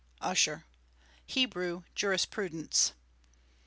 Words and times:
[USHER]. 0.23 0.63
HEBREW 1.27 1.83
JURISPRUDENCE. 1.93 2.93